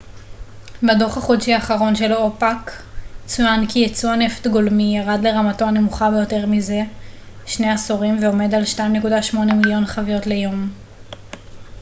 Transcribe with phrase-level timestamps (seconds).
[0.83, 2.71] בדו ח החודשי האחרון של אופ ק
[3.25, 6.79] צוין כי ייצוא הנפט גולמי ירד לרמתו הנמוכה ביותר מזה
[7.45, 10.69] שני עשורים ועומד על 2.8 מיליון חביות ליום